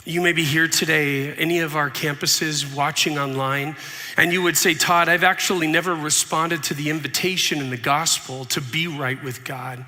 [0.03, 3.75] You may be here today, any of our campuses watching online,
[4.17, 8.45] and you would say, Todd, I've actually never responded to the invitation in the gospel
[8.45, 9.85] to be right with God.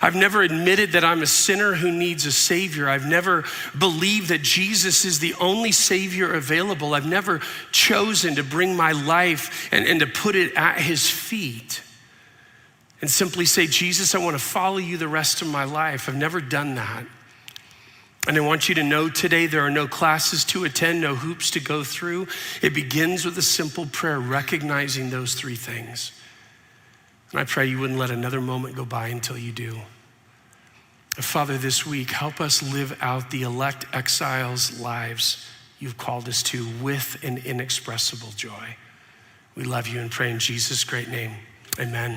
[0.00, 2.88] I've never admitted that I'm a sinner who needs a Savior.
[2.88, 3.44] I've never
[3.76, 6.94] believed that Jesus is the only Savior available.
[6.94, 7.40] I've never
[7.72, 11.82] chosen to bring my life and, and to put it at His feet
[13.00, 16.08] and simply say, Jesus, I want to follow you the rest of my life.
[16.08, 17.04] I've never done that.
[18.28, 21.50] And I want you to know today there are no classes to attend, no hoops
[21.52, 22.28] to go through.
[22.60, 26.12] It begins with a simple prayer, recognizing those three things.
[27.30, 29.78] And I pray you wouldn't let another moment go by until you do.
[31.12, 35.46] Father, this week, help us live out the elect exiles' lives
[35.78, 38.76] you've called us to with an inexpressible joy.
[39.54, 41.32] We love you and pray in Jesus' great name.
[41.78, 42.08] Amen.